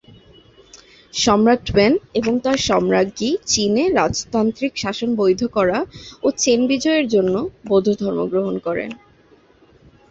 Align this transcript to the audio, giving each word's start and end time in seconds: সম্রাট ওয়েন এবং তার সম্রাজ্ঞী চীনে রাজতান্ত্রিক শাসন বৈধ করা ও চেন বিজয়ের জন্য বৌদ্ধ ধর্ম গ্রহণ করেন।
সম্রাট 1.13 1.65
ওয়েন 1.73 1.93
এবং 2.13 2.33
তার 2.43 2.57
সম্রাজ্ঞী 2.69 3.29
চীনে 3.45 3.83
রাজতান্ত্রিক 3.91 4.73
শাসন 4.77 5.09
বৈধ 5.15 5.41
করা 5.57 5.79
ও 6.23 6.27
চেন 6.37 6.59
বিজয়ের 6.67 7.05
জন্য 7.07 7.35
বৌদ্ধ 7.69 7.87
ধর্ম 8.01 8.19
গ্রহণ 8.31 8.55
করেন। 8.57 8.89